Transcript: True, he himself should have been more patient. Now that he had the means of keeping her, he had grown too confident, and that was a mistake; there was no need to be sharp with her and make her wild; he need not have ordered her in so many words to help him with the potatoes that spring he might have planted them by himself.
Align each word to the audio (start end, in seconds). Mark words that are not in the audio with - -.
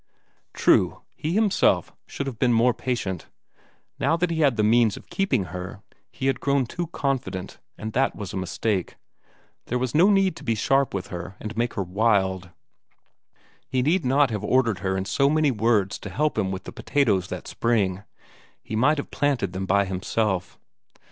True, 0.55 1.03
he 1.15 1.33
himself 1.33 1.93
should 2.07 2.25
have 2.25 2.39
been 2.39 2.53
more 2.53 2.73
patient. 2.73 3.27
Now 3.99 4.17
that 4.17 4.31
he 4.31 4.39
had 4.39 4.57
the 4.57 4.63
means 4.63 4.97
of 4.97 5.11
keeping 5.11 5.43
her, 5.53 5.83
he 6.11 6.25
had 6.25 6.39
grown 6.39 6.65
too 6.65 6.87
confident, 6.87 7.59
and 7.77 7.93
that 7.93 8.15
was 8.15 8.33
a 8.33 8.37
mistake; 8.37 8.95
there 9.67 9.77
was 9.77 9.93
no 9.93 10.09
need 10.09 10.35
to 10.37 10.43
be 10.43 10.55
sharp 10.55 10.95
with 10.95 11.09
her 11.09 11.35
and 11.39 11.55
make 11.55 11.75
her 11.75 11.83
wild; 11.83 12.49
he 13.67 13.83
need 13.83 14.03
not 14.03 14.31
have 14.31 14.43
ordered 14.43 14.79
her 14.79 14.97
in 14.97 15.05
so 15.05 15.29
many 15.29 15.51
words 15.51 15.99
to 15.99 16.09
help 16.09 16.35
him 16.35 16.49
with 16.49 16.63
the 16.63 16.71
potatoes 16.71 17.27
that 17.27 17.47
spring 17.47 18.01
he 18.63 18.75
might 18.75 18.97
have 18.97 19.11
planted 19.11 19.53
them 19.53 19.67
by 19.67 19.85
himself. 19.85 20.57